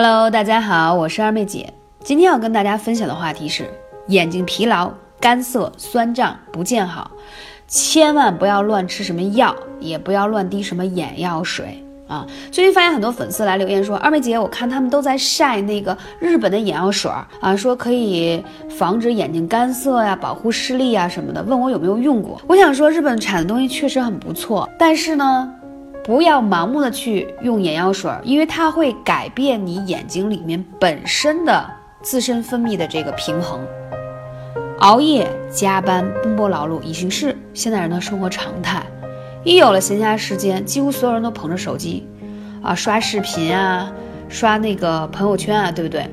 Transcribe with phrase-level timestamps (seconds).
[0.00, 1.74] Hello，大家好，我是二妹姐。
[2.04, 3.68] 今天要跟大家分享的话题是
[4.06, 7.10] 眼睛疲劳、干涩、酸胀、不见好，
[7.66, 12.24] 千万不要乱吃什么药，也不要乱滴什么眼药水啊。
[12.52, 17.10] 最近发现很多粉丝来留言说，二妹姐，我看他们都在晒那个日本的眼药水
[17.40, 18.40] 啊，说可以
[18.70, 22.40] 防止眼睛干涩呀，保护视力呀什么的，问我有没有用过。
[22.46, 25.54] 我想说，日本产的东西确实很不错，但是呢。
[26.08, 31.70] 不要盲目的去用眼药水，因为它会改变你眼睛里面本身的
[32.00, 33.60] 自身分泌的这个平衡。
[34.78, 38.82] 熬夜、加班、奔波劳碌已经是现代人的生活常态。
[39.44, 42.08] 一有了闲暇时间，几乎所有人都捧着手机，
[42.62, 43.92] 啊，刷视频啊，
[44.30, 46.08] 刷那个朋友圈啊，对不对？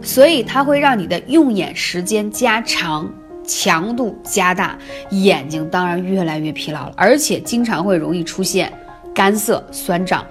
[0.00, 3.12] 所以它会让你的用眼时间加长，
[3.44, 4.78] 强度加大，
[5.10, 8.72] 眼睛当然越来越疲劳了，而且经常会容易出现。
[9.14, 10.24] 干涩、酸胀，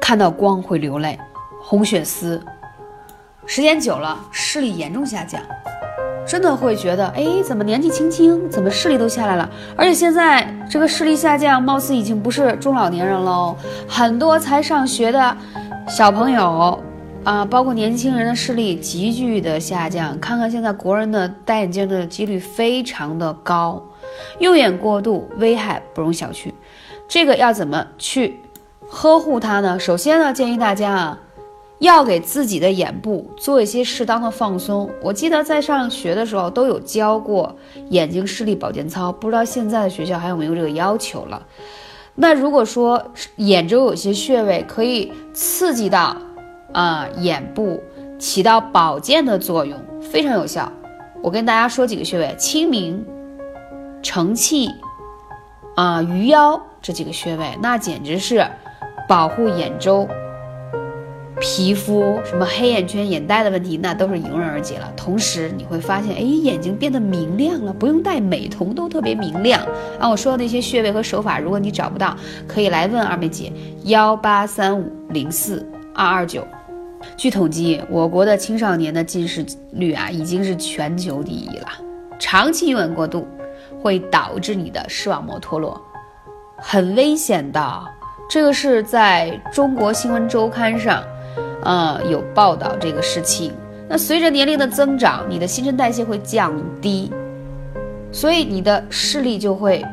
[0.00, 1.18] 看到光会流泪，
[1.62, 2.42] 红血丝，
[3.46, 5.40] 时间久了视力严重下降，
[6.26, 9.50] 真的会觉得，哎，怎么年纪轻轻，怎么视力都下来了？
[9.76, 13.56] 而且现在这个视力下降，貌似已经不是中老年人喽，
[13.88, 15.36] 很多才上学的
[15.88, 16.82] 小朋友
[17.24, 20.18] 啊，包括年轻人的视力急剧的下降。
[20.20, 23.82] 看看现在国人的戴眼镜的几率非常的高，
[24.38, 26.52] 用眼过度危害不容小觑。
[27.06, 28.40] 这个要怎么去
[28.88, 29.78] 呵护它呢？
[29.78, 31.20] 首先呢，建议大家啊，
[31.78, 34.90] 要给自己的眼部做一些适当的放松。
[35.02, 37.56] 我记得在上学的时候都有教过
[37.90, 41.46] 眼睛视力保健操，不知道现在的学校还有没有这个要求了。
[42.14, 46.16] 那如果说眼周有些穴位可以刺激到
[46.72, 47.82] 啊眼部，
[48.18, 50.70] 起到保健的作用，非常有效。
[51.22, 53.04] 我跟大家说几个穴位：清明、
[54.02, 54.70] 承泣。
[55.74, 58.46] 啊，鱼腰这几个穴位，那简直是
[59.08, 60.06] 保护眼周、
[61.40, 64.92] 皮肤什么黑眼圈、眼袋的问题，那都是迎刃而解了。
[64.94, 69.66] 同时你会发现，哎，眼睛变得明亮了，不用戴美瞳都特别明亮。
[69.98, 72.14] 啊，我说的那些穴位和手法，如果你找不到，
[72.46, 73.50] 可以来问二妹姐，
[73.84, 76.46] 幺八三五零四二二九。
[77.16, 81.68] 据统计，我国的青少年的近视率啊，已经是全球第一了。
[82.18, 83.26] 长期用眼过度。
[83.80, 85.78] 会导致你的视网膜脱落，
[86.66, 87.84] 很危险的。
[88.26, 91.04] 这个是在中国新闻周刊上，
[91.62, 93.52] 呃，有报道这个事情。
[93.86, 97.12] 那随着年龄的增长，你的新陈代谢会降低，
[98.10, 99.84] 所以你的视力就会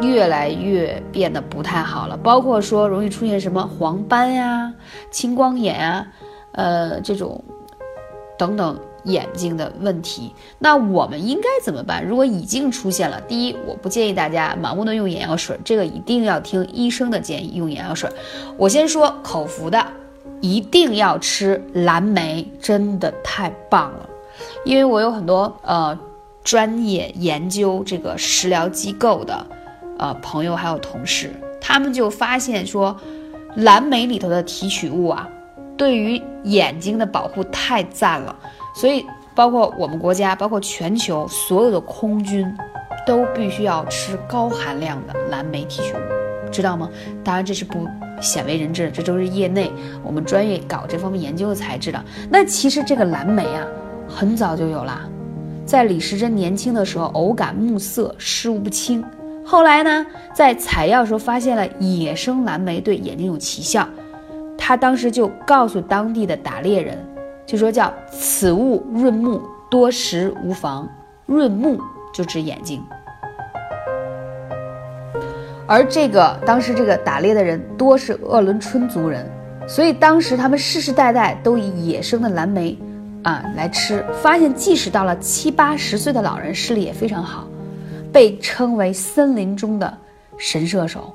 [0.00, 2.16] 越来越变得不太好了。
[2.16, 4.72] 包括说容易出现什么黄斑呀、
[5.10, 6.06] 青光眼啊，
[6.52, 7.42] 呃，这种
[8.38, 8.78] 等等。
[9.04, 12.04] 眼睛的问题，那我们应该怎么办？
[12.04, 18.10] 如果已经出现了，第一，我不建议大家盲目的用眼药水，这个一定要听医生的建议用眼药水。
[18.56, 19.84] 我先说口服的，
[20.40, 24.08] 一定要吃蓝莓，真的太棒了。
[24.64, 25.98] 因为我有很多呃
[26.42, 29.46] 专业研究这个食疗机构的
[29.98, 32.96] 呃朋友还有同事，他们就发现说，
[33.56, 35.28] 蓝莓里头的提取物啊，
[35.76, 38.34] 对于眼睛的保护太赞了。
[38.72, 42.46] 所以，包括我们国家，包括全球所有的空军，
[43.06, 46.88] 都必须要吃高含量的蓝莓提取物，知道吗？
[47.24, 47.86] 当然这是不
[48.20, 49.70] 鲜为人知的，这都是业内
[50.04, 52.00] 我们专业搞这方面研究的才知道。
[52.30, 53.66] 那其实这个蓝莓啊，
[54.08, 55.08] 很早就有啦，
[55.64, 59.04] 在李时珍年轻的时候，偶感目涩，视物不清，
[59.44, 63.88] 后来呢，在采药时候发现了野生蓝莓对眼睛有奇效，
[64.56, 66.96] 他当时就告诉当地的打猎人。
[67.46, 70.88] 就说叫此物润目，多食无妨。
[71.26, 71.80] 润目
[72.12, 72.82] 就指眼睛，
[75.64, 79.24] 而这个当时这个打猎的人多是鄂伦春族人，
[79.68, 82.76] 所以当时他们世世代代都以野生的蓝莓
[83.22, 87.46] 啊来吃，发现即使到了七八十岁的老人视力也非常好，
[88.12, 89.96] 被称为森林中的
[90.36, 91.14] 神射手。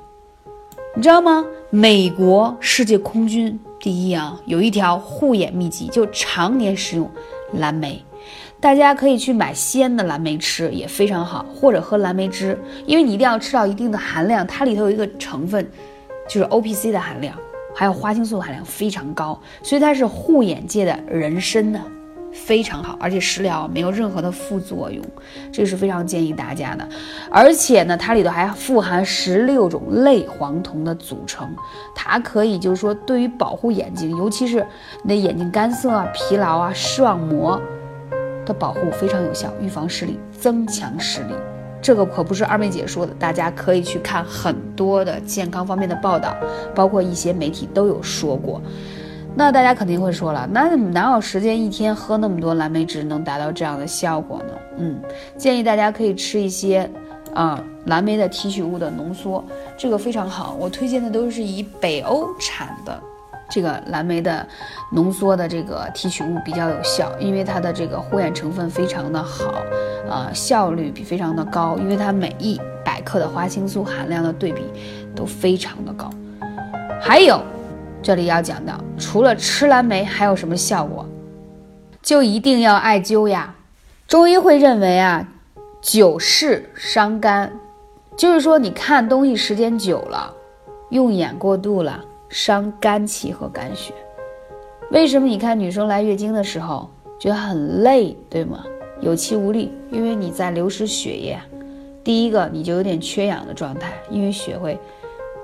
[0.94, 1.44] 你知道吗？
[1.78, 7.06] 美国世界空军第一啊，有一条护眼秘籍，就常年食用
[7.52, 8.02] 蓝莓。
[8.58, 15.70] 大家可以去买鲜的蓝莓吃，也非常好，或者喝蓝莓汁，因为你一定要吃到一定的含量，它里头有一个成分，
[16.26, 17.36] 就是 O P C 的含量，
[17.74, 21.84] 还有花青素含量非常高，所以它是护眼界的人参呢。
[22.44, 25.04] 非常好，而且食疗没有任何的副作用，
[25.50, 26.88] 这是非常建议大家的。
[27.30, 31.48] 而且呢，它里头还富含十六种类黄酮的组成，
[31.94, 34.64] 它可以就是说对于保护眼睛，尤其是
[35.02, 37.60] 你的眼睛干涩啊、疲劳啊、视网膜
[38.44, 41.34] 的保护非常有效，预防视力、增强视力。
[41.82, 46.36] 这个可不是二妹姐说的，大家可以去看很多的健康方面的报道，
[46.74, 48.60] 包括一些媒体都有说过。
[49.38, 54.54] 那大家肯定会说了，那哪有时间一天喝那么多蓝莓汁能达到这样的效果呢？
[54.78, 54.98] 嗯，
[55.36, 56.90] 建议大家可以吃一些
[57.34, 59.44] 啊蓝莓的提取物的浓缩，
[59.76, 60.56] 这个非常好。
[60.58, 62.98] 我推荐的都是以北欧产的。
[63.48, 64.44] 这个蓝莓的
[64.90, 69.62] 浓缩的这个提取物比较有效，因为它的这个护眼成分非常的好，
[70.08, 74.62] 呃，效率比非常的高，因为它每一百克的花青素含量的对比
[75.14, 76.10] 都非常的高。
[77.00, 77.40] 还有，
[78.06, 81.04] 这里要讲到，除了吃蓝莓还有什么效果？
[82.00, 83.52] 就一定要艾灸呀。
[84.06, 85.26] 中医会认为啊，
[85.82, 87.52] 久视伤肝，
[88.16, 90.32] 就是说你看东西时间久了，
[90.90, 92.04] 用眼过度了。
[92.28, 93.92] 伤肝气和肝血，
[94.92, 96.88] 为什么你看女生来月经的时候
[97.18, 98.64] 觉得很累，对吗？
[99.00, 101.36] 有气无力，因为你在流失血液。
[102.04, 104.78] 第一个，你就有点缺氧的状态，因为血会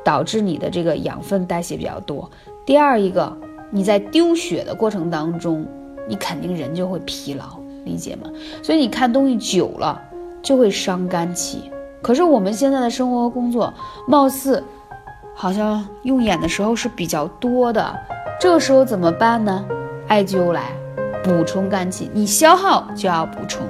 [0.05, 2.31] 导致你的这个养分代谢比较多。
[2.65, 3.37] 第二一个，
[3.71, 5.67] 你在丢血的过程当中，
[6.09, 8.31] 你肯定人就会疲劳，理解吗？
[8.63, 10.01] 所以你看东西久了
[10.43, 11.71] 就会伤肝气。
[12.01, 13.73] 可是我们现在的生活和工作，
[14.07, 14.63] 貌似。
[15.35, 17.99] 好像用眼的时候是比较多的，
[18.39, 19.65] 这个时候怎么办呢？
[20.07, 20.73] 艾灸来
[21.25, 23.67] 补充肝气，你消耗就要补充，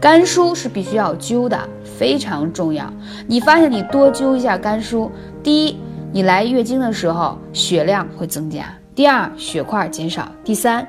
[0.00, 2.92] 肝疏是必须要灸的，非常重要。
[3.28, 5.08] 你发现你多灸一下肝疏，
[5.44, 5.78] 第一，
[6.14, 8.62] 你来月经的时候血量会增加；
[8.94, 10.86] 第二，血块减少；第三，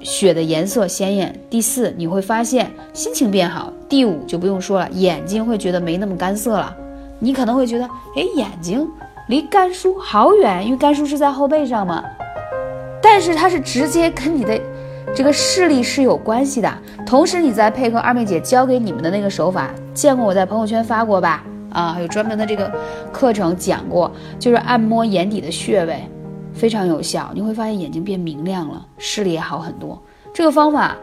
[0.00, 6.76] 血的颜色鲜艳；第四，你会发现心情变好；第五，就不用说了，眼睛会觉得没那么干涩了。
[7.20, 7.84] 你可能会觉得，
[8.16, 8.84] 哎，眼睛
[9.28, 12.02] 离肝腧好远，因为肝腧是在后背上嘛。
[13.00, 14.60] 但是它是直接跟你的
[15.14, 16.68] 这个视力是有关系的。
[17.06, 21.44] 同时，你再配合二妹姐教给你们的那个手法，见过我在朋友圈发过吧？
[21.70, 22.72] 啊，有专门的这个
[23.12, 26.02] 课程讲过，就是按摩眼底的穴位，
[26.52, 27.30] 非常有效。
[27.34, 30.00] 你会发现眼睛变明亮了，视力也好很多。
[30.32, 30.96] 这个方法，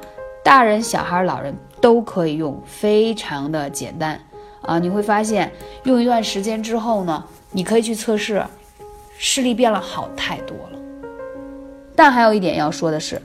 [0.44, 4.20] 大人、小孩、老人都可以用，非常的简单。
[4.62, 5.52] 啊，你会发现
[5.84, 8.44] 用一段时间之后呢，你可以去测试，
[9.18, 10.80] 视力变了好太多了。
[11.96, 13.22] 但还有一点要说的是，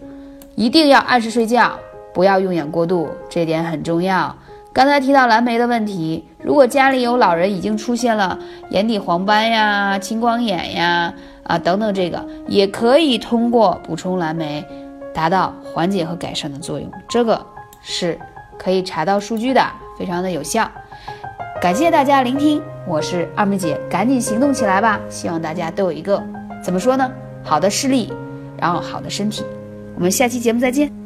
[0.54, 1.78] 一定要按时睡觉，
[2.12, 4.36] 不要用眼过度，这点很重要。
[4.72, 8.38] 刚才提到蓝莓的问题，如果家里有老人已经出现了
[8.70, 14.64] 眼底黄斑呀、青光眼呀啊等等，这个也可以通过补充蓝莓
[15.12, 17.44] 达到缓解和改善的作用，这个
[17.82, 18.18] 是
[18.58, 19.62] 可以查到数据的，
[19.98, 20.70] 非常的有效。
[21.60, 24.98] 感谢大家聆听，我是二妹姐，赶紧行动起来吧！
[25.10, 26.22] 希望大家都有一个
[26.64, 27.10] 怎么说呢？
[27.44, 28.10] 好的视力，
[28.56, 29.44] 然后好的身体。
[29.94, 30.99] 我们下期节目再见。